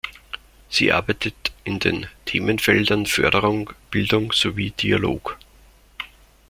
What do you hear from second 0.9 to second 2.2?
arbeitet in den